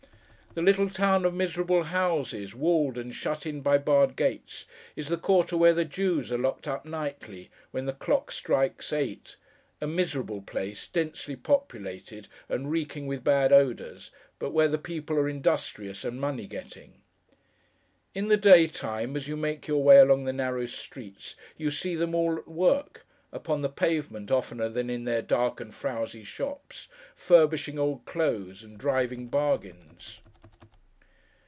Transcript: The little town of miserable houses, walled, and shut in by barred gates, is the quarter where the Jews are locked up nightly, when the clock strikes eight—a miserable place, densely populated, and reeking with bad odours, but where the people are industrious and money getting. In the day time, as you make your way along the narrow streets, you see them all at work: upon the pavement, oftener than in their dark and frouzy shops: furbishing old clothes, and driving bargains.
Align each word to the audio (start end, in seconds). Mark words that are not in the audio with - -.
The 0.53 0.61
little 0.61 0.89
town 0.89 1.23
of 1.23 1.33
miserable 1.33 1.83
houses, 1.83 2.53
walled, 2.53 2.97
and 2.97 3.15
shut 3.15 3.45
in 3.45 3.61
by 3.61 3.77
barred 3.77 4.17
gates, 4.17 4.65
is 4.97 5.07
the 5.07 5.15
quarter 5.15 5.55
where 5.55 5.71
the 5.73 5.85
Jews 5.85 6.29
are 6.29 6.37
locked 6.37 6.67
up 6.67 6.83
nightly, 6.83 7.49
when 7.71 7.85
the 7.85 7.93
clock 7.93 8.33
strikes 8.33 8.91
eight—a 8.91 9.87
miserable 9.87 10.41
place, 10.41 10.89
densely 10.89 11.37
populated, 11.37 12.27
and 12.49 12.69
reeking 12.69 13.07
with 13.07 13.23
bad 13.23 13.53
odours, 13.53 14.11
but 14.39 14.49
where 14.51 14.67
the 14.67 14.77
people 14.77 15.15
are 15.15 15.29
industrious 15.29 16.03
and 16.03 16.19
money 16.19 16.47
getting. 16.47 16.95
In 18.13 18.27
the 18.27 18.35
day 18.35 18.67
time, 18.67 19.15
as 19.15 19.29
you 19.29 19.37
make 19.37 19.67
your 19.69 19.81
way 19.81 19.99
along 19.99 20.25
the 20.25 20.33
narrow 20.33 20.65
streets, 20.65 21.37
you 21.55 21.71
see 21.71 21.95
them 21.95 22.13
all 22.13 22.35
at 22.37 22.47
work: 22.49 23.05
upon 23.31 23.61
the 23.61 23.69
pavement, 23.69 24.29
oftener 24.29 24.67
than 24.67 24.89
in 24.89 25.05
their 25.05 25.21
dark 25.21 25.61
and 25.61 25.73
frouzy 25.73 26.25
shops: 26.25 26.89
furbishing 27.15 27.79
old 27.79 28.03
clothes, 28.03 28.63
and 28.63 28.77
driving 28.77 29.27
bargains. 29.27 30.19